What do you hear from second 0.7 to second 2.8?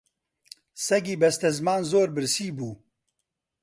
سەگی بەستەزمان زۆر برسی بوو